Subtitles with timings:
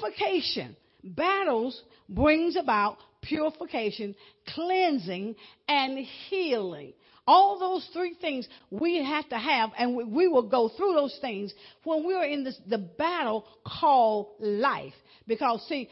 [0.00, 0.76] purification.
[1.02, 4.14] Battles brings about purification,
[4.54, 5.34] cleansing,
[5.68, 6.92] and healing.
[7.26, 11.16] All those three things we have to have, and we, we will go through those
[11.20, 11.52] things
[11.84, 14.94] when we're in this, the battle called life.
[15.28, 15.88] Because see,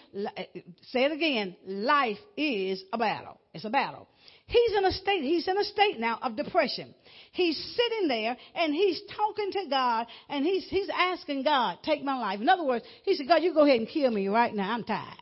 [0.90, 3.38] say it again, life is a battle.
[3.54, 4.08] It's a battle.
[4.48, 6.94] He's in a state, he's in a state now of depression.
[7.32, 12.18] He's sitting there and he's talking to God and he's, he's asking God, take my
[12.18, 12.40] life.
[12.40, 14.72] In other words, he said, God, you go ahead and kill me right now.
[14.72, 15.18] I'm tired.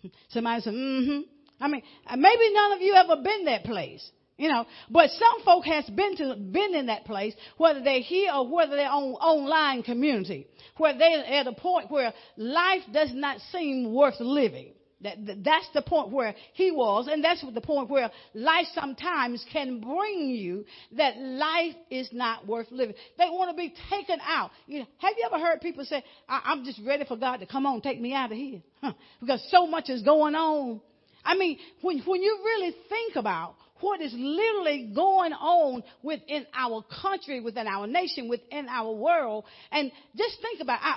[0.28, 1.20] Somebody said, mm-hmm.
[1.60, 1.82] I mean,
[2.16, 4.08] maybe none of you ever been that place.
[4.36, 8.32] You know, but some folk has been to been in that place, whether they're here
[8.32, 10.46] or whether they're on online community,
[10.78, 14.72] where they're at a point where life does not seem worth living.
[15.02, 19.44] That, that, that's the point where he was, and that's the point where life sometimes
[19.52, 20.64] can bring you
[20.96, 22.94] that life is not worth living.
[23.18, 24.50] They want to be taken out.
[24.66, 27.46] You know, have you ever heard people say, I, am just ready for God to
[27.46, 28.60] come on, take me out of here?
[28.80, 28.92] Huh.
[29.20, 30.80] Because so much is going on.
[31.24, 36.84] I mean, when, when you really think about what is literally going on within our
[37.02, 40.96] country, within our nation, within our world, and just think about, I,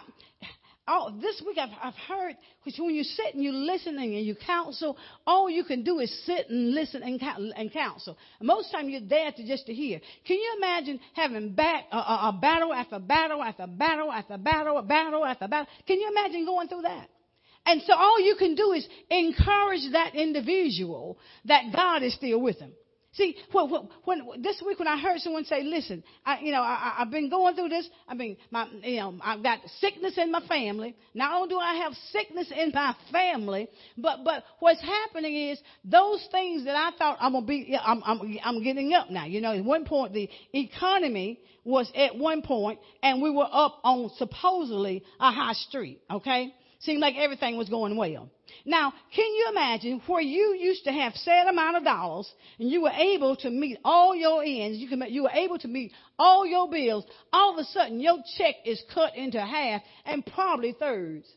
[0.87, 4.35] Oh, this week I've, I've heard, which when you sit and you listen and you
[4.35, 7.19] counsel, all you can do is sit and listen and,
[7.55, 8.15] and counsel.
[8.39, 9.99] most time you're there to just to hear.
[10.27, 14.79] Can you imagine having back, a, a, a battle after battle after battle after battle,
[14.83, 15.67] battle after battle?
[15.87, 17.09] Can you imagine going through that?
[17.65, 22.59] And so all you can do is encourage that individual that God is still with
[22.59, 22.73] them.
[23.15, 26.95] See, when, when, this week when I heard someone say, "Listen, I, you know, I,
[26.97, 27.89] have been going through this.
[28.09, 30.95] I mean, my, you know, I've got sickness in my family.
[31.13, 36.27] Not only do I have sickness in my family, but but what's happening is those
[36.29, 39.25] things that I thought I'm gonna be, I'm I'm, I'm getting up now.
[39.25, 43.79] You know, at one point the economy was at one point, and we were up
[43.85, 46.01] on supposedly a high street.
[46.11, 48.29] Okay, seemed like everything was going well.
[48.65, 52.81] Now, can you imagine where you used to have set amount of dollars and you
[52.81, 56.45] were able to meet all your ends, you, can, you were able to meet all
[56.45, 61.27] your bills, all of a sudden your check is cut into half and probably thirds.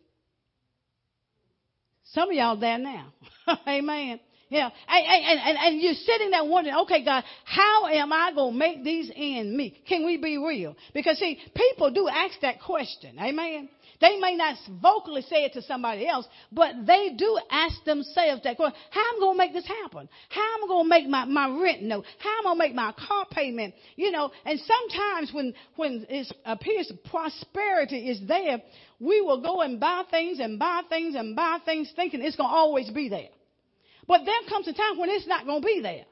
[2.13, 3.13] Some of y'all there now.
[3.69, 4.21] Amen.
[4.49, 4.71] Yeah.
[4.89, 8.59] And, and, and, and, you're sitting there wondering, okay, God, how am I going to
[8.59, 9.85] make these ends meet?
[9.87, 10.75] Can we be real?
[10.95, 13.19] Because see, people do ask that question.
[13.19, 13.69] Amen.
[14.01, 18.57] They may not vocally say it to somebody else, but they do ask themselves that
[18.57, 18.79] question.
[18.91, 20.09] How am I going to make this happen?
[20.29, 22.05] How am I going to make my, my rent note?
[22.19, 23.75] How am I going to make my car payment?
[23.97, 28.63] You know, and sometimes when, when it appears prosperity is there,
[29.01, 32.51] we will go and buy things and buy things and buy things thinking it's going
[32.51, 33.29] to always be there.
[34.07, 36.05] But there comes a time when it's not going to be there.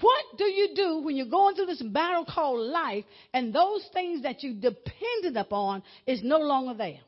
[0.00, 4.22] What do you do when you're going through this battle called life and those things
[4.22, 7.00] that you depended upon is no longer there?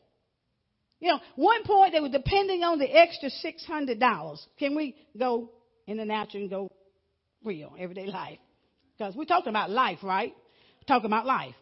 [1.01, 4.45] You know, one point they were depending on the extra six hundred dollars.
[4.59, 5.51] Can we go
[5.87, 6.71] in the natural and go
[7.45, 8.39] real everyday life?
[8.97, 10.35] Because we're talking about life, right?
[10.81, 11.55] We're talking about life.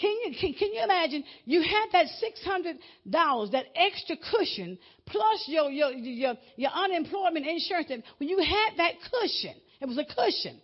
[0.00, 2.76] Can you can, can you imagine you had that six hundred
[3.08, 7.90] dollars, that extra cushion, plus your, your your your unemployment insurance.
[8.18, 10.60] When you had that cushion, it was a cushion,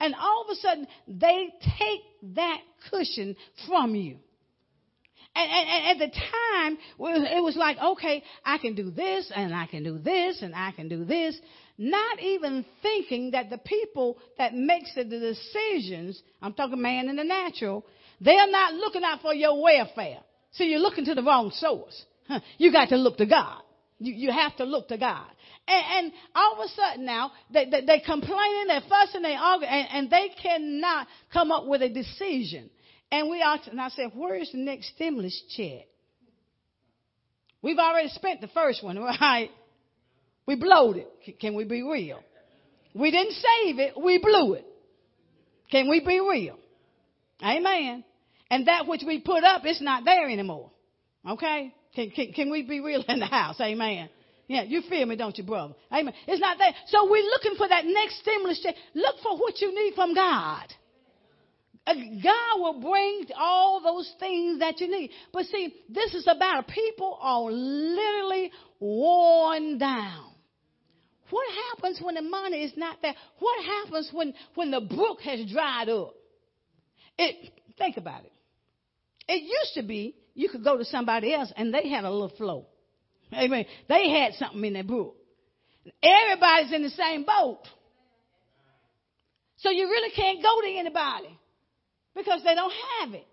[0.00, 1.48] and all of a sudden they
[1.78, 2.60] take that
[2.90, 3.36] cushion
[3.68, 4.16] from you.
[5.34, 9.66] And, and, at the time, it was like, okay, I can do this and I
[9.66, 11.38] can do this and I can do this.
[11.78, 17.24] Not even thinking that the people that makes the decisions, I'm talking man in the
[17.24, 17.86] natural,
[18.20, 20.18] they're not looking out for your welfare.
[20.52, 22.04] See, you're looking to the wrong source.
[22.58, 23.62] You got to look to God.
[23.98, 25.26] You, you have to look to God.
[25.66, 29.66] And, and all of a sudden now, they, they, they complaining, they're fussing, they argue,
[29.66, 32.70] and, and they cannot come up with a decision.
[33.12, 35.86] And we ought to, and I said, where is the next stimulus check?
[37.60, 39.50] We've already spent the first one, right?
[40.46, 41.38] We blowed it.
[41.38, 42.20] Can we be real?
[42.94, 44.66] We didn't save it, we blew it.
[45.70, 46.58] Can we be real?
[47.42, 48.02] Amen.
[48.50, 50.70] And that which we put up, it's not there anymore.
[51.28, 51.74] Okay?
[51.94, 53.60] Can, can, can we be real in the house?
[53.60, 54.08] Amen.
[54.48, 55.74] Yeah, you feel me, don't you, brother?
[55.92, 56.14] Amen.
[56.26, 56.72] It's not there.
[56.88, 58.74] So we're looking for that next stimulus check.
[58.94, 60.66] Look for what you need from God.
[61.84, 65.10] Uh, God will bring all those things that you need.
[65.32, 70.32] But see, this is about people are literally worn down.
[71.30, 73.14] What happens when the money is not there?
[73.38, 76.14] What happens when, when the brook has dried up?
[77.18, 78.32] It, think about it.
[79.26, 82.36] It used to be you could go to somebody else and they had a little
[82.36, 82.66] flow.
[83.32, 83.64] Amen.
[83.88, 85.16] They had something in their brook.
[86.02, 87.62] Everybody's in the same boat.
[89.56, 91.38] So you really can't go to anybody
[92.14, 93.26] because they don't have it.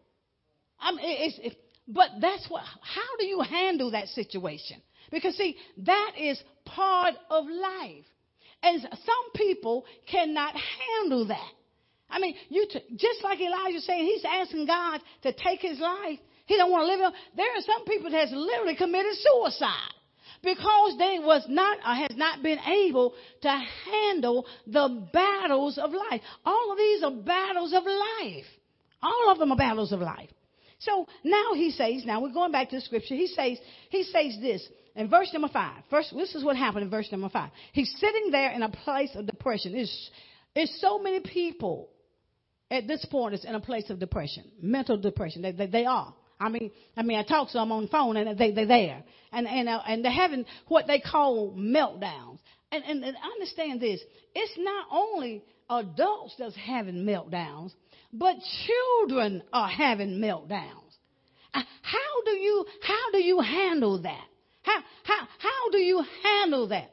[0.80, 1.56] I mean, it's, it's,
[1.88, 4.82] But that's what, how do you handle that situation?
[5.12, 8.06] Because see, that is part of life.
[8.62, 11.52] And some people cannot handle that.
[12.10, 16.20] I mean, you t- just like Elijah saying, he's asking God to take his life.
[16.46, 17.14] He don't want to live.
[17.36, 19.94] There are some people that has literally committed suicide
[20.42, 26.22] because they was not or has not been able to handle the battles of life.
[26.46, 28.46] All of these are battles of life.
[29.02, 30.30] All of them are battles of life.
[30.80, 33.16] So now he says, now we're going back to the scripture.
[33.16, 33.58] He says,
[33.90, 34.66] he says this
[34.96, 35.84] in verse number five.
[35.90, 37.52] First, this is what happened in verse number five.
[37.74, 39.76] He's sitting there in a place of depression.
[39.76, 40.10] It's,
[40.56, 41.90] it's so many people
[42.72, 45.42] at this point is in a place of depression, mental depression.
[45.42, 46.14] They, they, they are.
[46.40, 49.04] I mean, I mean, I talk to them on the phone and they, they're there.
[49.34, 52.40] And, and, uh, and they're having what they call meltdowns.
[52.72, 54.00] And, and, and understand this.
[54.36, 57.72] It's not only adults that's having meltdowns,
[58.12, 58.36] but
[58.66, 60.96] children are having meltdowns.
[61.54, 64.26] Uh, how do you, how do you handle that?
[64.62, 66.92] How, how, how do you handle that?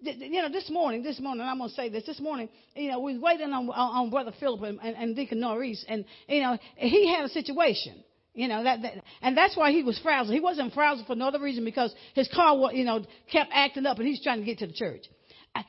[0.00, 2.04] You know, this morning, this morning, I'm to say this.
[2.04, 5.16] This morning, you know, we was waiting on, on, on Brother Philip and, and, and
[5.16, 8.04] Deacon Norris, and, you know, he had a situation.
[8.34, 8.92] You know, that, that,
[9.22, 10.34] and that's why he was frazzled.
[10.34, 13.98] He wasn't frazzled for no other reason because his car, you know, kept acting up
[13.98, 15.06] and he's trying to get to the church.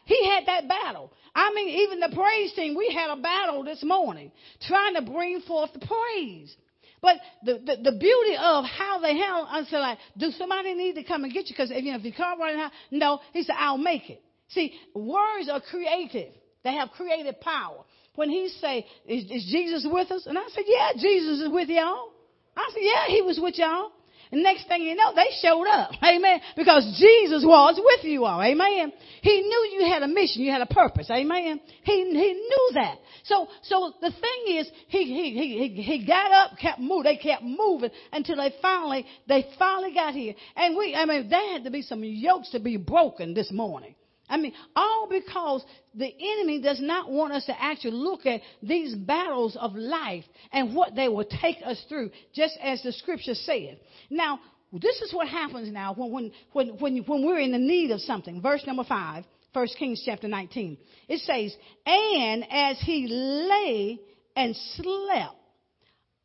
[0.06, 1.12] He had that battle.
[1.36, 4.32] I mean, even the praise team, we had a battle this morning
[4.68, 6.56] trying to bring forth the praise.
[7.02, 10.96] But the, the, the beauty of how they handle, I said like, do somebody need
[10.96, 11.54] to come and get you?
[11.54, 14.22] Because if, you know, if you can't run out, no, he said, I'll make it.
[14.50, 16.34] See, words are creative.
[16.64, 17.84] They have creative power.
[18.16, 20.26] When he say, is, is Jesus with us?
[20.26, 22.10] And I said, yeah, Jesus is with y'all.
[22.56, 23.92] I said, yeah, he was with y'all.
[24.32, 25.92] Next thing you know, they showed up.
[26.04, 26.42] Amen.
[26.56, 28.42] Because Jesus was with you all.
[28.42, 28.92] Amen.
[29.22, 30.42] He knew you had a mission.
[30.42, 31.10] You had a purpose.
[31.10, 31.60] Amen.
[31.84, 32.98] He, he knew that.
[33.24, 37.04] So, so the thing is, he, he, he, he got up, kept moving.
[37.04, 40.34] They kept moving until they finally, they finally got here.
[40.56, 43.96] And we, I mean, there had to be some yokes to be broken this morning.
[44.30, 45.64] I mean, all because
[45.96, 50.76] the enemy does not want us to actually look at these battles of life and
[50.76, 53.80] what they will take us through, just as the scripture said.
[54.10, 54.40] Now,
[54.74, 58.02] this is what happens now when, when, when, when, when we're in the need of
[58.02, 58.42] something.
[58.42, 60.78] Verse number 5, 1 Kings chapter 19.
[61.08, 64.00] It says, And as he lay
[64.36, 65.36] and slept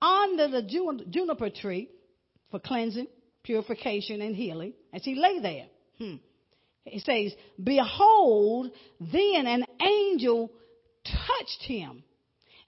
[0.01, 0.63] under the
[1.09, 1.89] juniper tree
[2.51, 3.07] for cleansing,
[3.45, 5.67] purification, and healing, as he lay there,
[5.99, 6.17] hmm,
[6.85, 8.71] it says, Behold,
[9.01, 10.51] then an angel
[11.05, 12.03] touched him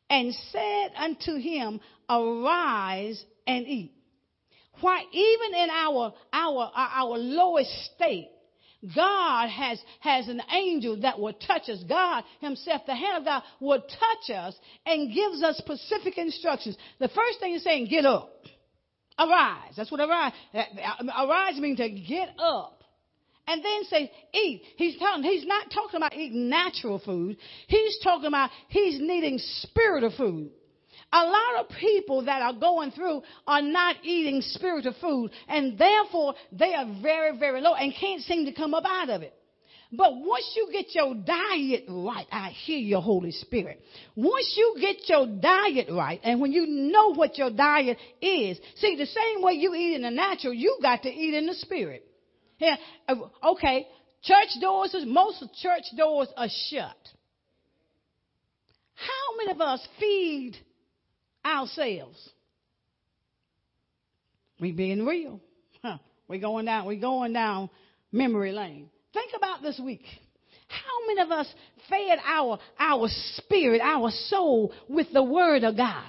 [0.09, 3.93] and said unto him, Arise and eat.
[4.81, 8.29] Why, even in our, our, our lowest state,
[8.95, 11.83] God has, has an angel that will touch us.
[11.89, 16.77] God himself, the hand of God will touch us and gives us specific instructions.
[16.99, 18.31] The first thing He's saying, get up.
[19.19, 19.75] Arise.
[19.77, 20.33] That's what arise.
[20.53, 22.84] Arise means to get up
[23.47, 24.63] and then say eat.
[24.77, 27.37] He's talking, he's not talking about eating natural food.
[27.67, 30.51] He's talking about he's needing spiritual food.
[31.13, 36.35] A lot of people that are going through are not eating spiritual food and therefore
[36.53, 39.35] they are very, very low and can't seem to come up out of it.
[39.97, 43.81] But once you get your diet right, I hear your Holy Spirit.
[44.17, 48.97] Once you get your diet right, and when you know what your diet is, see,
[48.97, 52.05] the same way you eat in the natural, you got to eat in the spirit.
[52.65, 52.77] Yeah,
[53.09, 53.87] uh, okay,
[54.23, 56.97] church doors, most church doors are shut.
[58.95, 60.57] How many of us feed
[61.45, 62.31] ourselves?
[64.59, 65.41] We being real.
[65.83, 65.99] Huh.
[66.27, 67.69] We going down, we going down
[68.11, 68.89] memory lane.
[69.13, 70.05] Think about this week.
[70.69, 71.53] How many of us
[71.91, 76.09] fed our, our spirit, our soul with the word of God?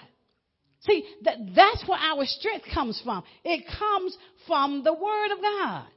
[0.81, 3.23] See, that, that's where our strength comes from.
[3.43, 5.87] It comes from the word of God.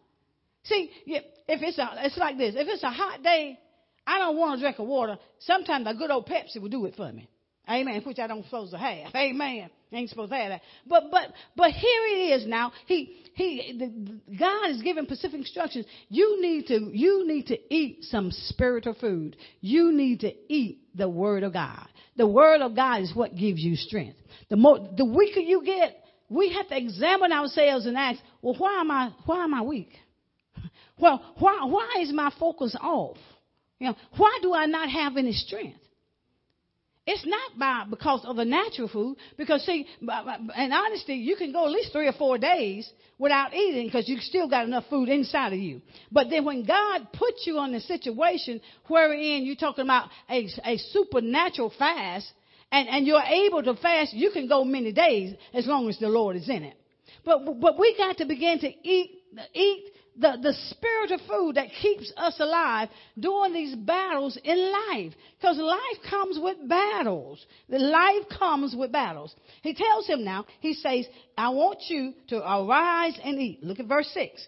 [0.69, 1.25] See, if
[1.63, 2.55] it's a, it's like this.
[2.57, 3.59] If it's a hot day,
[4.07, 5.19] I don't want a drink of water.
[5.41, 7.29] Sometimes a good old Pepsi will do it for me.
[7.69, 8.03] Amen.
[8.05, 9.15] Which I don't supposed to have.
[9.15, 9.69] Amen.
[9.93, 10.63] I ain't supposed to have that.
[10.87, 12.73] But but but here it is now.
[12.87, 15.85] He he the, God is giving specific instructions.
[16.09, 19.37] You need to you need to eat some spiritual food.
[19.61, 21.87] You need to eat the word of God.
[22.17, 24.19] The word of God is what gives you strength.
[24.49, 28.81] The more the weaker you get, we have to examine ourselves and ask, well, why
[28.81, 29.91] am I why am I weak?
[31.01, 33.17] Well, why, why is my focus off?
[33.79, 35.79] You know, why do I not have any strength?
[37.11, 39.17] It's not by because of the natural food.
[39.39, 43.87] Because see, in honesty, you can go at least three or four days without eating
[43.87, 45.81] because you still got enough food inside of you.
[46.13, 50.77] But then when God puts you on the situation wherein you're talking about a, a
[50.77, 52.31] supernatural fast
[52.71, 56.09] and, and you're able to fast, you can go many days as long as the
[56.09, 56.77] Lord is in it.
[57.25, 59.23] But, but we got to begin to eat,
[59.55, 65.13] eat the, the spiritual food that keeps us alive during these battles in life.
[65.39, 67.45] Because life comes with battles.
[67.69, 69.35] Life comes with battles.
[69.63, 71.07] He tells him now, he says,
[71.37, 73.63] I want you to arise and eat.
[73.63, 74.47] Look at verse 6.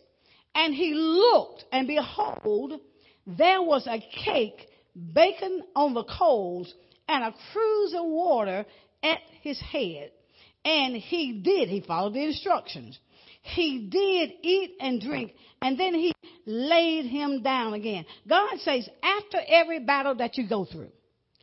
[0.54, 2.80] And he looked, and behold,
[3.26, 4.68] there was a cake
[5.14, 6.72] baking on the coals
[7.08, 8.66] and a cruse of water
[9.02, 10.10] at his head.
[10.64, 12.98] And he did, he followed the instructions.
[13.42, 15.32] He did eat and drink,
[15.62, 16.12] and then he
[16.46, 18.04] laid him down again.
[18.28, 20.90] God says, after every battle that you go through,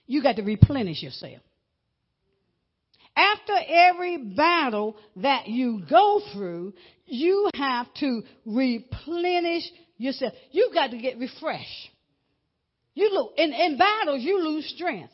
[0.06, 1.42] you got to replenish yourself.
[3.16, 6.74] After every battle that you go through,
[7.06, 9.64] you have to replenish
[9.98, 10.34] yourself.
[10.52, 11.90] You got to get refreshed.
[12.94, 15.14] You look in, in battles, you lose strength.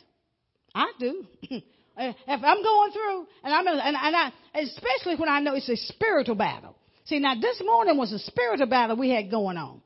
[0.75, 1.25] I do.
[1.97, 5.69] Eh, if I'm going through, and I'm, and, and I, especially when I know it's
[5.69, 6.75] a spiritual battle.
[7.05, 9.81] See, now this morning was a spiritual battle we had going on.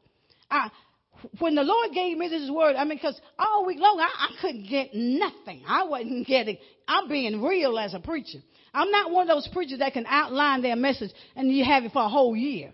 [0.50, 0.70] I,
[1.40, 4.42] when the Lord gave me this word, I mean, because all week long I, I
[4.42, 5.64] couldn't get nothing.
[5.68, 6.58] I wasn't getting.
[6.88, 8.40] I'm being real as a preacher.
[8.74, 11.92] I'm not one of those preachers that can outline their message and you have it
[11.92, 12.72] for a whole year.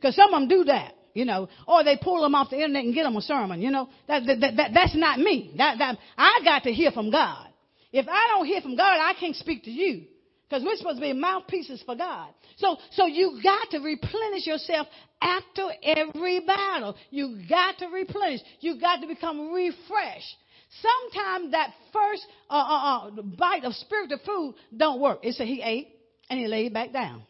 [0.00, 2.84] Because some of them do that, you know, or they pull them off the internet
[2.84, 3.88] and get them a sermon, you know.
[4.08, 5.52] That, that, that, that's not me.
[5.58, 7.48] That, that, I got to hear from God.
[7.94, 10.02] If I don't hear from God, I can't speak to you.
[10.48, 12.28] Because we're supposed to be mouthpieces for God.
[12.56, 14.88] So, so you got to replenish yourself
[15.22, 16.96] after every battle.
[17.10, 18.40] You got to replenish.
[18.58, 20.36] You got to become refreshed.
[20.82, 25.20] Sometimes that first uh, uh, uh, bite of spiritual food don't work.
[25.22, 25.88] It said he ate
[26.28, 27.22] and he laid back down.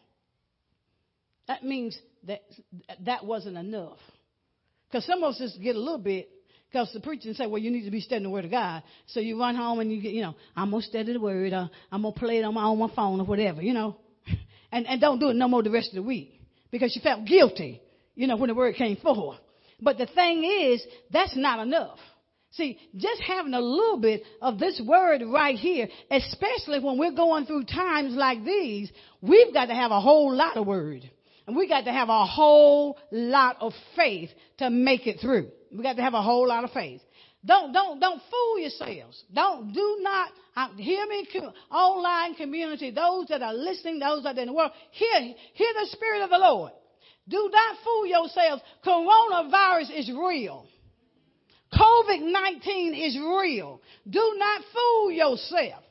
[1.47, 1.95] That means
[2.25, 2.41] that
[3.05, 3.99] that wasn't enough.
[4.89, 6.27] Because some of us just get a little bit
[6.75, 8.83] because the preacher say, well, you need to be studying the Word of God.
[9.07, 11.53] So you run home and you get, you know, I'm going to study the Word.
[11.53, 13.95] Or I'm going to play it on my, on my phone or whatever, you know.
[14.73, 17.23] And, and don't do it no more the rest of the week because you felt
[17.23, 17.81] guilty,
[18.13, 19.37] you know, when the Word came forth.
[19.79, 21.97] But the thing is, that's not enough.
[22.51, 27.45] See, just having a little bit of this word right here, especially when we're going
[27.45, 28.91] through times like these,
[29.21, 31.09] we've got to have a whole lot of word.
[31.47, 35.51] And we got to have a whole lot of faith to make it through.
[35.71, 37.01] We got to have a whole lot of faith.
[37.45, 39.23] Don't, don't, don't fool yourselves.
[39.33, 41.27] Don't, do not, uh, hear me,
[41.71, 45.19] online community, those that are listening, those that are in the world, hear,
[45.53, 46.71] hear the Spirit of the Lord.
[47.27, 48.63] Do not fool yourselves.
[48.85, 50.65] Coronavirus is real.
[51.73, 53.81] COVID-19 is real.
[54.09, 55.83] Do not fool yourself.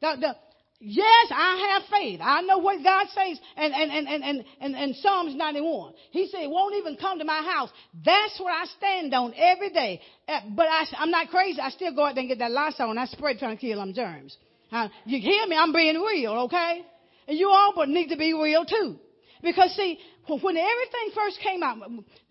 [0.00, 0.36] The, the,
[0.80, 2.20] Yes, I have faith.
[2.22, 5.92] I know what God says and, and, and, and, and, and, Psalms 91.
[6.10, 7.70] He said, it won't even come to my house.
[8.04, 10.02] That's what I stand on every day.
[10.28, 11.60] Uh, but I, I'm not crazy.
[11.60, 13.78] I still go out there and get that Lysol and I spray trying to kill
[13.78, 14.36] them germs.
[14.70, 15.56] Uh, you hear me?
[15.56, 16.82] I'm being real, okay?
[17.28, 18.98] And you all but need to be real too.
[19.44, 21.76] Because see, when everything first came out,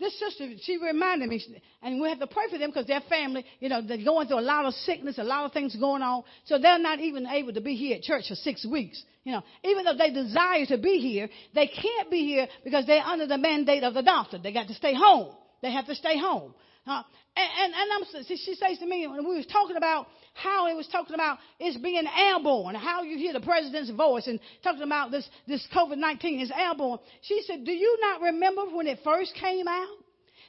[0.00, 1.40] this sister, she reminded me,
[1.80, 4.40] and we have to pray for them because their family, you know, they're going through
[4.40, 6.24] a lot of sickness, a lot of things going on.
[6.46, 9.00] So they're not even able to be here at church for six weeks.
[9.22, 13.00] You know, even though they desire to be here, they can't be here because they're
[13.00, 14.38] under the mandate of the doctor.
[14.38, 15.36] They got to stay home.
[15.62, 16.52] They have to stay home.
[16.86, 17.04] And,
[17.36, 20.86] and, and I'm, she says to me, when we was talking about how it was
[20.88, 25.28] talking about it's being airborne, how you hear the president's voice and talking about this,
[25.46, 26.98] this COVID-19 is airborne.
[27.22, 29.96] She said, do you not remember when it first came out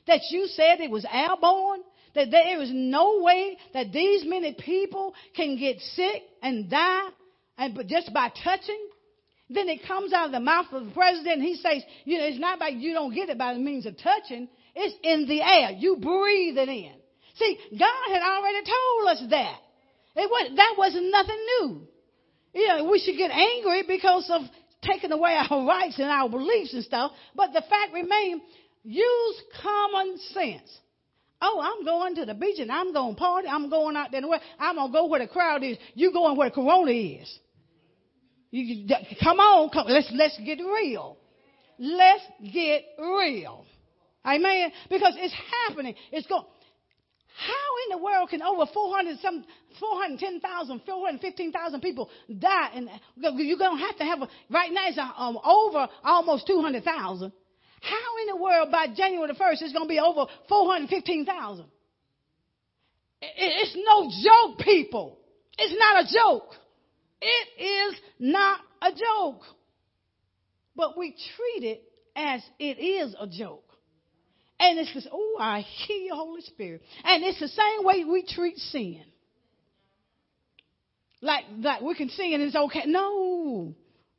[0.07, 1.81] that you said it was airborne?
[2.15, 7.09] That there is no way that these many people can get sick and die
[7.57, 8.87] and just by touching?
[9.49, 12.39] Then it comes out of the mouth of the president he says, you know, it's
[12.39, 14.47] not like you don't get it by the means of touching.
[14.75, 15.71] It's in the air.
[15.71, 16.93] You breathe it in.
[17.35, 19.57] See, God had already told us that.
[20.17, 21.87] It was, that wasn't nothing new.
[22.53, 24.41] You know, we should get angry because of
[24.81, 27.11] taking away our rights and our beliefs and stuff.
[27.35, 28.41] But the fact remains,
[28.83, 30.79] use common sense.
[31.41, 33.47] Oh, I'm going to the beach and I'm going to party.
[33.49, 34.21] I'm going out there.
[34.59, 35.77] I'm going to go where the crowd is.
[35.93, 37.39] You going where Corona is.
[38.51, 38.87] You,
[39.21, 41.17] come on, come, let's, let's get real.
[41.77, 43.65] Let's get real.
[44.25, 44.71] Amen.
[44.89, 45.35] Because it's
[45.67, 45.95] happening.
[46.11, 46.45] It's going.
[47.37, 49.43] How in the world can over 400 some
[49.79, 52.69] 410,000, 415,000 people die?
[52.73, 57.33] And you're going to have to have a, right now it's um, over almost 200,000.
[57.81, 61.65] How in the world by January the 1st it's going to be over 415,000?
[63.21, 65.19] It's no joke, people.
[65.57, 66.53] It's not a joke.
[67.21, 69.41] It is not a joke.
[70.75, 71.83] But we treat it
[72.15, 73.64] as it is a joke.
[74.59, 76.81] And it's this, oh, I hear you, Holy Spirit.
[77.03, 79.03] And it's the same way we treat sin.
[81.21, 82.83] Like, like we can sin and it's okay.
[82.85, 83.73] No.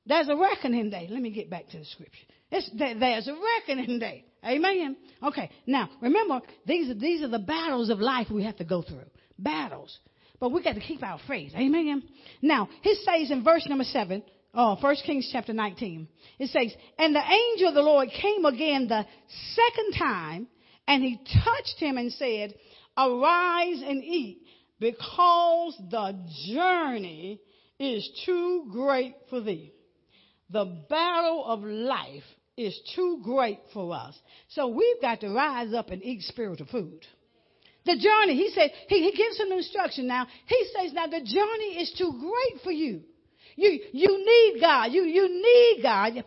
[0.06, 1.08] There's a reckoning day.
[1.10, 2.26] Let me get back to the scripture.
[2.50, 4.24] It's, there's a reckoning day.
[4.44, 4.96] Amen.
[5.22, 5.50] Okay.
[5.66, 9.06] Now, remember, these are, these are the battles of life we have to go through.
[9.38, 9.98] Battles.
[10.38, 11.52] But we got to keep our faith.
[11.56, 12.02] Amen.
[12.42, 14.22] Now, he says in verse number seven,
[14.56, 16.08] oh, 1 Kings chapter 19,
[16.38, 19.06] it says, And the angel of the Lord came again the
[19.54, 20.48] second time,
[20.88, 22.54] and he touched him and said,
[22.96, 24.42] Arise and eat,
[24.80, 27.40] because the journey
[27.78, 29.72] is too great for thee.
[30.50, 32.22] The battle of life
[32.56, 34.18] is too great for us.
[34.48, 37.00] So we've got to rise up and eat spiritual food.
[37.84, 40.26] The journey, he said, he, he gives some instruction now.
[40.46, 43.02] He says, now the journey is too great for you.
[43.56, 44.92] You, you need God.
[44.92, 46.24] You, you need God.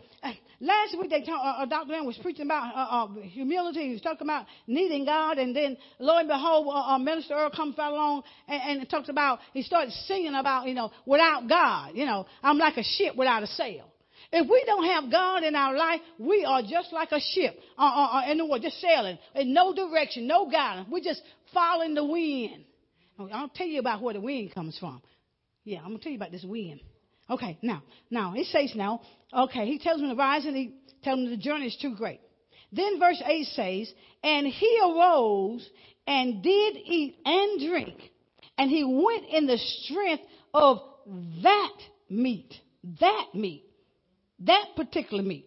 [0.62, 1.88] Last week, they talk, uh, uh, Dr.
[1.88, 3.86] Mann was preaching about uh, uh, humility.
[3.86, 5.38] He was talking about needing God.
[5.38, 9.38] And then, lo and behold, uh, uh Minister Earl comes along and, and talks about,
[9.54, 13.42] he started singing about, you know, without God, you know, I'm like a ship without
[13.42, 13.86] a sail.
[14.32, 18.22] If we don't have God in our life, we are just like a ship uh,
[18.28, 20.88] in the water, just sailing in no direction, no guidance.
[20.90, 21.22] We're just
[21.54, 22.64] following the wind.
[23.32, 25.00] I'll tell you about where the wind comes from.
[25.64, 26.80] Yeah, I'm gonna tell you about this wind.
[27.30, 29.00] Okay, now, now it says now.
[29.32, 32.20] Okay, he tells him to rise and he tells him the journey is too great.
[32.72, 35.68] Then verse eight says, and he arose
[36.06, 37.98] and did eat and drink,
[38.58, 40.22] and he went in the strength
[40.52, 40.78] of
[41.42, 41.76] that
[42.08, 42.52] meat,
[43.00, 43.64] that meat
[44.46, 45.46] that particular meat.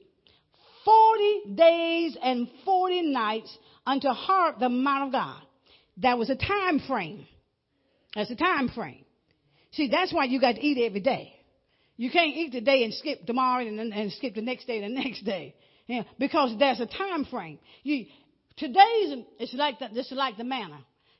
[0.85, 5.41] 40 days and 40 nights unto Horeb the mount of God.
[5.97, 7.25] That was a time frame.
[8.15, 9.05] That's a time frame.
[9.71, 11.32] See, that's why you got to eat every day.
[12.03, 15.01] You can't eat today and skip tomorrow and, and skip the next day and the
[15.01, 15.55] next day.
[15.87, 17.59] Yeah, because there's a time frame.
[17.83, 18.07] You,
[18.57, 20.79] today's, it's like the, this is like the manna.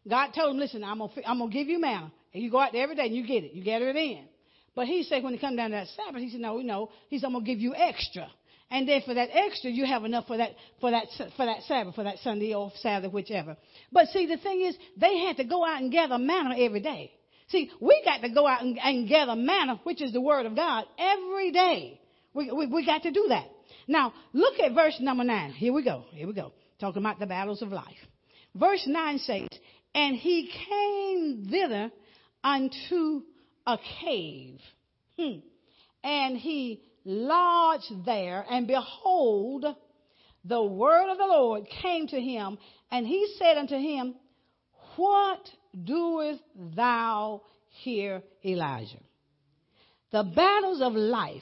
[0.10, 2.12] God told him, listen, I'm gonna, I'm gonna give you manna.
[2.34, 3.54] And you go out there every day and you get it.
[3.54, 4.26] You gather it in.
[4.76, 6.90] But he said when it come down to that Sabbath, he said, no, no.
[7.08, 8.28] He said, I'm to give you extra.
[8.70, 11.06] And then for that extra, you have enough for that, for that,
[11.38, 13.56] for that Sabbath, for that Sunday or Sabbath, whichever.
[13.90, 17.14] But see, the thing is, they had to go out and gather manna every day.
[17.50, 20.56] See, we got to go out and, and gather manna, which is the word of
[20.56, 22.00] God, every day.
[22.34, 23.46] We, we, we got to do that.
[23.88, 25.52] Now, look at verse number nine.
[25.52, 26.06] Here we go.
[26.12, 26.54] Here we go.
[26.80, 27.86] Talking about the battles of life.
[28.56, 29.48] Verse nine says,
[29.94, 31.92] And he came thither
[32.44, 33.22] unto
[33.66, 34.60] a cave.
[35.18, 35.40] Hmm.
[36.04, 39.66] And he lodged there, and behold,
[40.46, 42.58] the word of the Lord came to him,
[42.92, 44.16] and he said unto him,
[44.98, 45.40] What
[45.74, 46.42] doest
[46.76, 49.00] thou here, Elijah?
[50.12, 51.42] The battles of life,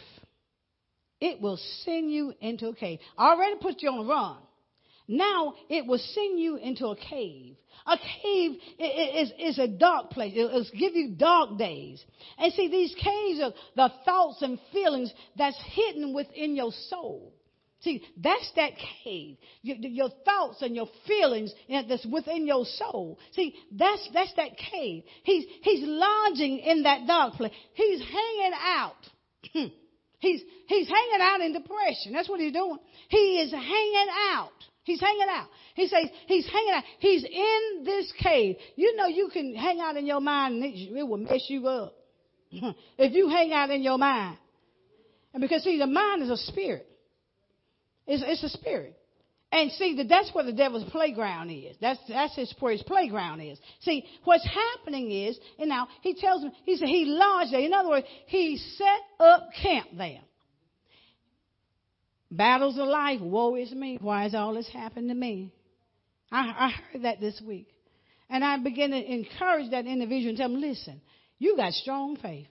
[1.20, 3.00] it will send you into a cave.
[3.18, 4.38] Already put you on a run.
[5.08, 7.58] Now it will send you into a cave.
[7.86, 10.34] A cave is, is a dark place.
[10.36, 12.04] It'll give you dark days.
[12.38, 17.34] And see, these caves are the thoughts and feelings that's hidden within your soul.
[17.82, 19.38] See, that's that cave.
[19.64, 23.18] Your, your, thoughts and your feelings that's within your soul.
[23.34, 25.04] See, that's, that's that cave.
[25.24, 27.52] He's, he's lodging in that dark place.
[27.74, 29.10] He's hanging out.
[30.20, 32.14] he's, he's hanging out in depression.
[32.14, 32.78] That's what he's doing.
[33.10, 34.52] He is hanging out.
[34.84, 35.48] He's hanging out.
[35.74, 36.84] He says he's hanging out.
[37.00, 38.58] He's in this cave.
[38.76, 41.68] You know you can hang out in your mind and it, it will mess you
[41.68, 41.96] up.
[42.52, 44.38] if you hang out in your mind.
[45.34, 46.88] And because see, the mind is a spirit.
[48.12, 48.98] It's, it's a spirit.
[49.54, 51.78] And see, that that's where the devil's playground is.
[51.80, 53.58] That's, that's his, where his playground is.
[53.82, 57.62] See, what's happening is, and now he tells him he said he lodged there.
[57.62, 60.22] In other words, he set up camp there.
[62.30, 63.98] Battles of life, woe is me.
[64.02, 65.54] Why has all this happened to me?
[66.32, 67.68] I, I heard that this week.
[68.30, 71.02] And I began to encourage that individual and tell him, listen,
[71.40, 72.48] you got strong faith.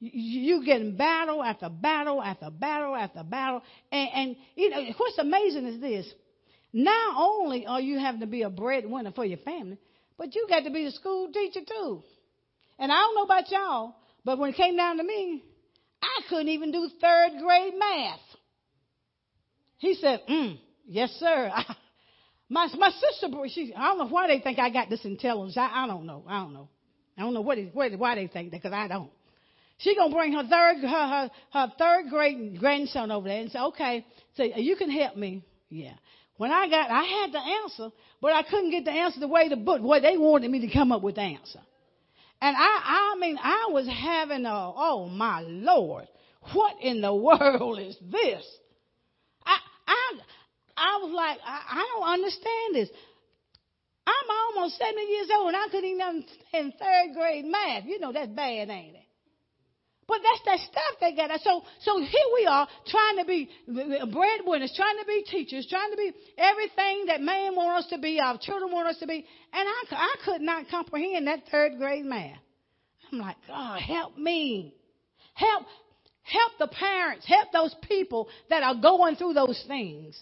[0.00, 0.10] You,
[0.58, 3.62] you getting battle after battle after battle after battle.
[3.92, 6.12] And, and you know, what's amazing is this.
[6.72, 9.78] Not only are you having to be a breadwinner for your family,
[10.16, 12.02] but you got to be a school teacher too.
[12.78, 15.44] And I don't know about y'all, but when it came down to me,
[16.02, 18.20] I couldn't even do third grade math.
[19.78, 21.50] He said, mm, yes, sir.
[22.48, 25.56] my, my sister, she, I don't know why they think I got this intelligence.
[25.56, 26.24] I, I don't know.
[26.26, 26.68] I don't know.
[27.18, 29.10] I don't know what where, why they think that, because I don't.
[29.80, 33.58] She gonna bring her third, her, her, her third grade grandson over there and say,
[33.58, 35.42] okay, so you can help me.
[35.70, 35.94] Yeah.
[36.36, 39.48] When I got, I had the answer, but I couldn't get the answer the way
[39.48, 41.60] the book, way they wanted me to come up with the answer.
[42.42, 46.08] And I, I mean, I was having a, oh my Lord,
[46.52, 48.44] what in the world is this?
[49.46, 50.12] I I,
[50.76, 52.88] I was like, I, I don't understand this.
[54.06, 57.84] I'm almost 70 years old and I couldn't even understand third grade math.
[57.86, 59.09] You know that's bad, ain't it?
[60.10, 61.30] But that's that stuff they got.
[61.42, 65.96] So, so here we are trying to be breadwinners, trying to be teachers, trying to
[65.96, 69.24] be everything that man wants us to be, our children want us to be.
[69.52, 72.38] And I, I could not comprehend that third grade math.
[73.12, 74.74] I'm like, God, help me.
[75.34, 75.66] Help,
[76.22, 80.20] help the parents, help those people that are going through those things.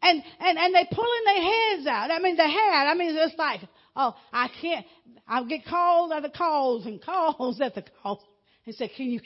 [0.00, 2.10] And, and, and they pulling their heads out.
[2.10, 2.86] I mean, the head.
[2.86, 3.60] I mean, it's like,
[3.94, 4.86] oh, I can't,
[5.28, 8.20] I'll get calls after calls and calls after calls.
[8.68, 9.20] And said, can you,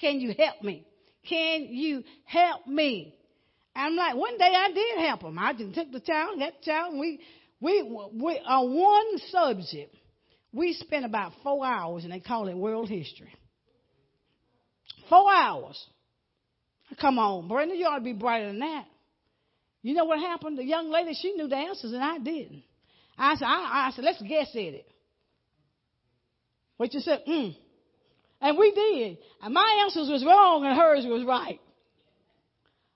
[0.00, 0.86] can you help me?
[1.28, 3.12] Can you help me?
[3.74, 5.36] I'm like, one day I did help him.
[5.36, 7.18] I just took the child, the child, and we,
[7.60, 9.96] we, we, on one subject,
[10.52, 13.34] we spent about four hours, and they call it world history.
[15.08, 15.84] Four hours.
[17.00, 18.84] Come on, Brenda, you ought to be brighter than that.
[19.82, 20.56] You know what happened?
[20.56, 22.62] The young lady, she knew the answers, and I didn't.
[23.18, 24.86] I said, I, I said, let's guess at it.
[26.76, 27.24] What you said?
[27.28, 27.56] Mm.
[28.44, 29.16] And we did.
[29.40, 31.58] And my answers was wrong, and hers was right.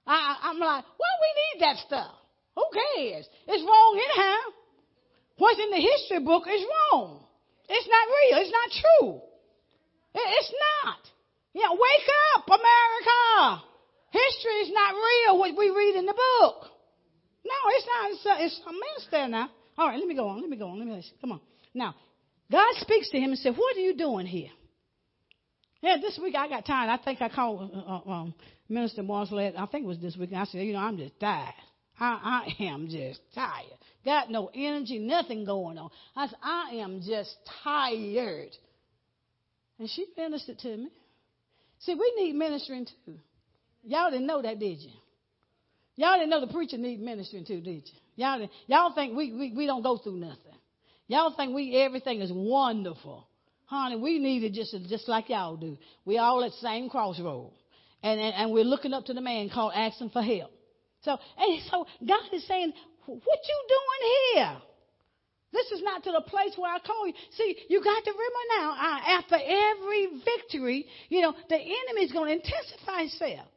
[0.07, 2.13] I, I'm like, well, we need that stuff.
[2.55, 3.25] Who cares?
[3.49, 4.53] It's wrong anyhow.
[5.39, 7.25] What's in the history book is wrong.
[7.67, 8.37] It's not real.
[8.45, 9.21] It's not true.
[10.15, 11.01] It's not.
[11.55, 13.65] Yeah, wake up, America.
[14.13, 16.69] History is not real what we read in the book.
[17.45, 18.11] No, it's not.
[18.13, 19.49] It's, uh, a, it's something else there now.
[19.79, 20.43] All right, let me go on.
[20.43, 20.79] Let me go on.
[20.79, 21.17] Let me listen.
[21.23, 21.41] Come on.
[21.73, 21.95] Now,
[22.53, 24.51] God speaks to him and said, What are you doing here?
[25.81, 26.91] Yeah, this week I got tired.
[26.91, 28.35] I think I called uh, uh um,
[28.69, 29.55] Minister Marcelette.
[29.57, 30.31] I think it was this week.
[30.35, 31.55] I said, You know, I'm just tired.
[32.01, 33.67] I, I am just tired.
[34.05, 35.91] Got no energy, nothing going on.
[36.17, 38.51] I said, I am just tired.
[39.79, 40.89] And she ministered to me.
[41.81, 43.15] See, we need ministering too.
[43.85, 44.91] Y'all didn't know that, did you?
[45.95, 47.99] Y'all didn't know the preacher need ministering too, did you?
[48.17, 50.39] Y'all, y'all think we, we, we don't go through nothing.
[51.07, 53.28] Y'all think we everything is wonderful.
[53.69, 55.77] Honey, we need it just, just like y'all do.
[56.07, 57.53] We all at the same crossroad.
[58.03, 60.51] And, and, and we're looking up to the man called asking for help.
[61.03, 62.73] So, and so God is saying,
[63.05, 64.57] what you doing here?
[65.53, 67.13] This is not to the place where I call you.
[67.37, 72.29] See, you got to remember now, after every victory, you know, the enemy is going
[72.29, 73.49] to intensify himself.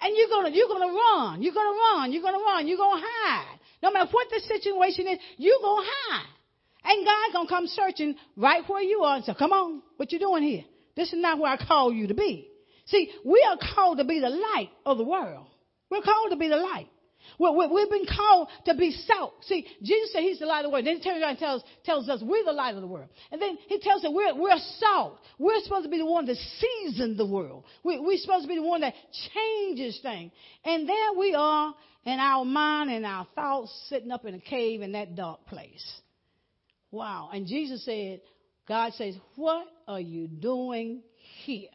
[0.00, 1.42] And you're gonna, you're gonna run.
[1.42, 2.12] You're gonna run.
[2.12, 2.68] You're gonna run.
[2.68, 3.58] You're gonna hide.
[3.82, 6.35] No matter what the situation is, you're gonna hide.
[6.86, 10.18] And God gonna come searching right where you are and say, come on, what you
[10.18, 10.64] doing here?
[10.94, 12.48] This is not where I call you to be.
[12.86, 15.46] See, we are called to be the light of the world.
[15.90, 16.88] We're called to be the light.
[17.38, 19.34] We've been called to be salt.
[19.42, 20.86] See, Jesus said he's the light of the world.
[20.86, 23.08] Then he and tells, tells us we're the light of the world.
[23.32, 25.18] And then he tells us we're, we're salt.
[25.38, 27.64] We're supposed to be the one that seasons the world.
[27.82, 28.94] We, we're supposed to be the one that
[29.34, 30.32] changes things.
[30.64, 34.82] And there we are in our mind and our thoughts sitting up in a cave
[34.82, 36.00] in that dark place.
[36.96, 37.28] Wow.
[37.32, 38.22] And Jesus said,
[38.66, 41.02] God says, what are you doing
[41.44, 41.68] here?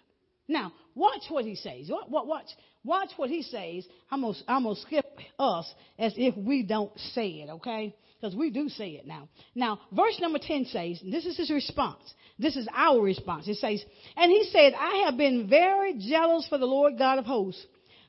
[0.48, 1.90] Now, watch what he says.
[1.90, 2.48] Watch,
[2.84, 3.86] watch what he says.
[4.10, 5.06] I'm going to skip
[5.38, 7.96] us as if we don't say it, okay?
[8.20, 9.30] Because we do say it now.
[9.56, 12.02] Now, verse number 10 says, this is his response.
[12.40, 13.48] This is our response.
[13.48, 13.84] It says,
[14.18, 17.64] And he said, I have been very jealous for the Lord God of hosts,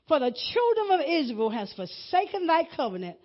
[0.09, 3.19] for the children of Israel has forsaken thy covenant,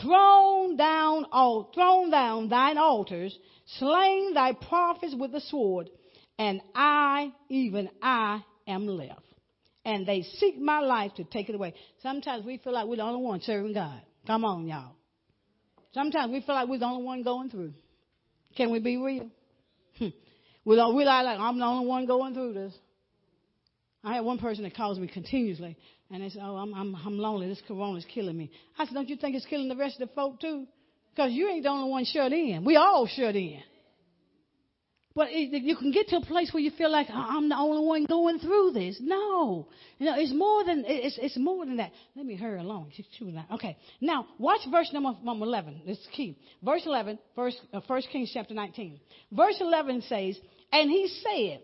[0.00, 3.36] thrown down all, thrown down thine altars,
[3.78, 5.90] slain thy prophets with the sword,
[6.38, 9.20] and I, even I, am left.
[9.84, 11.74] And they seek my life to take it away.
[12.02, 14.00] Sometimes we feel like we're the only one serving God.
[14.26, 14.94] Come on, y'all.
[15.92, 17.74] Sometimes we feel like we're the only one going through.
[18.56, 19.28] Can we be real?
[19.98, 20.08] Hmm.
[20.64, 22.74] we don't like I'm the only one going through this.
[24.04, 25.76] I had one person that calls me continuously,
[26.10, 27.48] and they said, "Oh, I'm I'm, I'm lonely.
[27.48, 30.08] This corona is killing me." I said, "Don't you think it's killing the rest of
[30.08, 30.66] the folk too?
[31.14, 32.64] Because you ain't the only one shut in.
[32.64, 33.62] We all shut in."
[35.14, 37.86] But it, you can get to a place where you feel like I'm the only
[37.86, 38.96] one going through this.
[38.98, 39.68] No,
[40.00, 41.92] know it's more than it's it's more than that.
[42.16, 42.92] Let me hurry along.
[42.96, 43.46] She's chewing that.
[43.52, 45.82] Okay, now watch verse number, eleven.
[45.86, 46.38] This is key.
[46.62, 49.00] Verse eleven, verse uh, First Kings chapter nineteen.
[49.30, 50.38] Verse eleven says,
[50.72, 51.60] "And he said."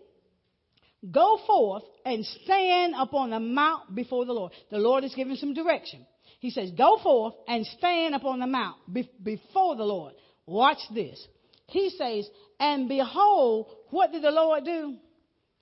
[1.11, 4.51] Go forth and stand upon the mount before the Lord.
[4.69, 6.05] The Lord is giving some direction.
[6.39, 10.13] He says, Go forth and stand upon the mount be- before the Lord.
[10.45, 11.25] Watch this.
[11.67, 12.27] He says,
[12.59, 14.95] and behold, what did the Lord do?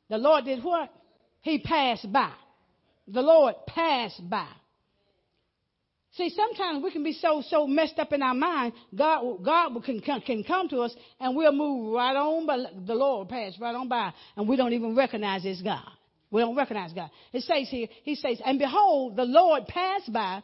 [0.09, 0.89] The Lord did what?
[1.41, 2.31] He passed by.
[3.07, 4.47] The Lord passed by.
[6.13, 8.73] See, sometimes we can be so so messed up in our mind.
[8.95, 13.29] God, God can, can come to us and we'll move right on, but the Lord
[13.29, 15.85] pass right on by, and we don't even recognize it's God.
[16.31, 17.11] We don't recognize God.
[17.31, 20.41] It says here, He says, and behold, the Lord passed by,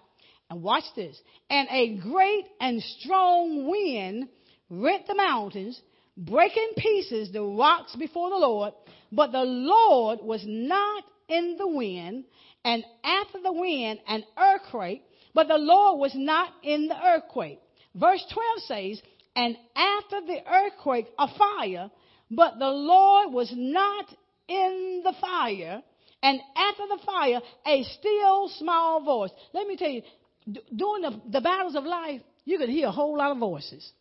[0.54, 4.30] and watch this, and a great and strong wind
[4.70, 5.82] rent the mountains
[6.16, 8.74] break in pieces the rocks before the Lord,
[9.12, 12.26] but the Lord was not in the wind,
[12.64, 17.60] and after the wind, an earthquake, but the Lord was not in the earthquake.
[17.96, 19.02] Verse 12 says,
[19.36, 21.90] and after the earthquake, a fire,
[22.30, 24.06] but the Lord was not
[24.48, 25.82] in the fire,
[26.22, 29.32] and after the fire, a still small voice.
[29.52, 30.04] Let me tell you,
[30.46, 33.92] during the, the battles of life, you can hear a whole lot of voices.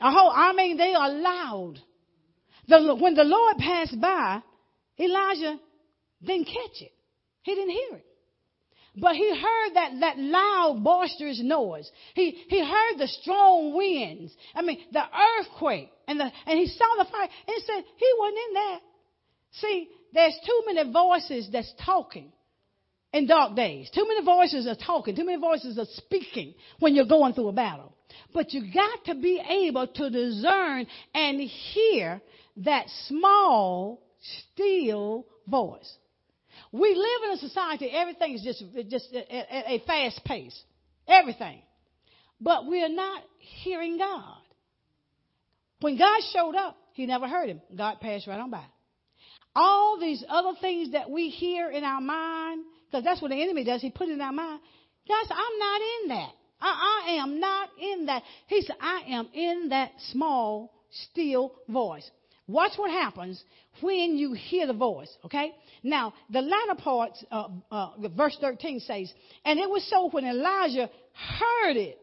[0.00, 1.80] A whole, I mean, they are loud.
[2.68, 4.42] The, when the Lord passed by,
[4.98, 5.58] Elijah
[6.22, 6.92] didn't catch it.
[7.42, 8.04] He didn't hear it.
[9.00, 11.90] But he heard that, that loud, boisterous noise.
[12.14, 14.34] He, he heard the strong winds.
[14.54, 15.02] I mean, the
[15.38, 15.90] earthquake.
[16.06, 17.28] And, the, and he saw the fire.
[17.46, 18.78] And he said, he wasn't in there.
[19.52, 22.32] See, there's too many voices that's talking
[23.12, 23.90] in dark days.
[23.94, 25.16] Too many voices are talking.
[25.16, 27.94] Too many voices are speaking when you're going through a battle.
[28.32, 32.20] But you got to be able to discern and hear
[32.58, 34.02] that small,
[34.52, 35.90] still voice.
[36.72, 40.58] We live in a society, everything is just, just at a fast pace.
[41.06, 41.62] Everything.
[42.40, 44.36] But we're not hearing God.
[45.80, 47.62] When God showed up, he never heard him.
[47.74, 48.64] God passed right on by.
[49.54, 53.64] All these other things that we hear in our mind, because that's what the enemy
[53.64, 54.60] does, he put it in our mind.
[55.06, 56.30] Said, I'm not in that.
[56.60, 58.22] I, I am not in that.
[58.46, 60.72] He said, I am in that small,
[61.10, 62.08] still voice.
[62.46, 63.42] Watch what happens
[63.82, 65.52] when you hear the voice, okay?
[65.82, 69.12] Now, the latter part, uh, uh, verse 13 says,
[69.44, 71.98] And it was so when Elijah heard it.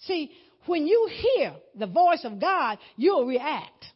[0.00, 0.32] See,
[0.66, 3.86] when you hear the voice of God, you'll react.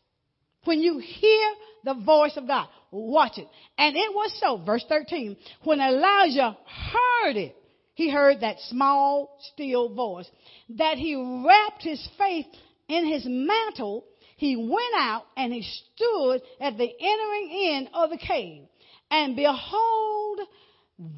[0.64, 1.48] When you hear
[1.84, 3.48] the voice of God, watch it.
[3.78, 7.56] And it was so, verse 13, when Elijah heard it,
[7.94, 10.30] he heard that small, still voice,
[10.70, 11.14] that he
[11.46, 12.46] wrapped his face
[12.88, 14.04] in his mantle
[14.40, 18.62] he went out and he stood at the entering in of the cave.
[19.10, 20.40] And behold,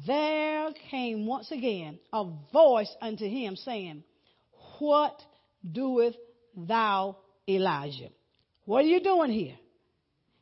[0.05, 4.03] there came once again a voice unto him saying,
[4.77, 5.21] What
[5.71, 6.17] doeth
[6.53, 7.15] thou,
[7.47, 8.09] Elijah?
[8.65, 9.55] What are you doing here?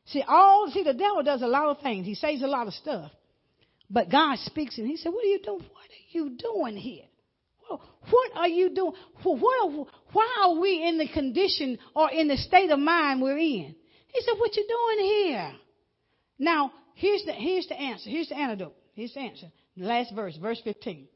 [0.06, 2.06] See, all see the devil does a lot of things.
[2.06, 3.10] He says a lot of stuff.
[3.88, 5.58] But God speaks and he said, What are you doing?
[5.58, 7.04] What are you doing here?
[8.10, 8.92] What are you doing?
[9.22, 13.74] What, why are we in the condition or in the state of mind we're in?
[14.08, 15.52] He said, What you doing here?
[16.38, 18.10] Now, here's the, here's the answer.
[18.10, 18.74] Here's the antidote.
[18.94, 19.46] Here's the answer.
[19.76, 21.06] The last verse, verse 15.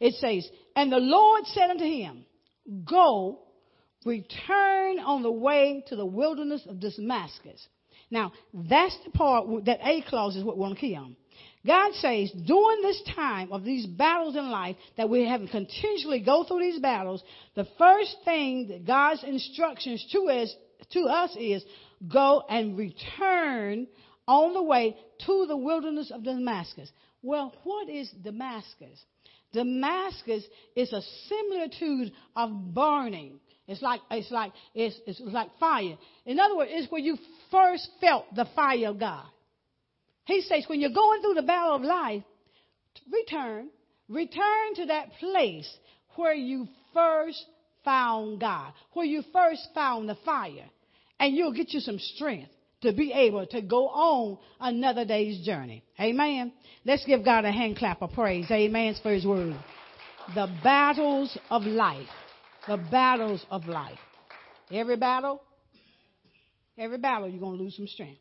[0.00, 2.24] It says, And the Lord said unto him,
[2.84, 3.40] Go,
[4.04, 7.66] return on the way to the wilderness of Damascus.
[8.10, 11.16] Now, that's the part that A clause is what we want to key on.
[11.66, 16.44] God says, during this time of these battles in life, that we have continually go
[16.44, 17.24] through these battles,
[17.56, 20.54] the first thing that God's instructions to us,
[20.92, 21.64] to us is
[22.06, 23.88] go and return
[24.28, 26.90] on the way to the wilderness of Damascus.
[27.22, 29.02] Well, what is Damascus?
[29.52, 30.44] Damascus
[30.76, 33.40] is a similitude of burning.
[33.68, 35.96] It's like it's like it's, it's like fire.
[36.24, 37.18] In other words, it's where you
[37.50, 39.26] first felt the fire of God.
[40.26, 42.22] He says, when you're going through the battle of life,
[43.12, 43.68] return.
[44.08, 45.72] Return to that place
[46.14, 47.44] where you first
[47.84, 50.64] found God, where you first found the fire.
[51.18, 52.50] And you'll get you some strength
[52.82, 55.82] to be able to go on another day's journey.
[55.98, 56.52] Amen.
[56.84, 58.50] Let's give God a hand clap of praise.
[58.50, 59.56] Amen for his word.
[60.34, 62.08] The battles of life.
[62.68, 63.98] The battles of life.
[64.72, 65.42] Every battle,
[66.76, 68.20] every battle, you're going to lose some strength.